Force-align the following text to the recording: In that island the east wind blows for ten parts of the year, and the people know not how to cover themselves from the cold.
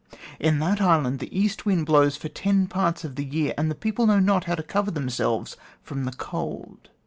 In 0.39 0.57
that 0.57 0.81
island 0.81 1.19
the 1.19 1.39
east 1.39 1.67
wind 1.67 1.85
blows 1.85 2.17
for 2.17 2.27
ten 2.27 2.65
parts 2.65 3.03
of 3.03 3.13
the 3.17 3.23
year, 3.23 3.53
and 3.55 3.69
the 3.69 3.75
people 3.75 4.07
know 4.07 4.17
not 4.17 4.45
how 4.45 4.55
to 4.55 4.63
cover 4.63 4.89
themselves 4.89 5.55
from 5.83 6.05
the 6.05 6.11
cold. 6.13 6.89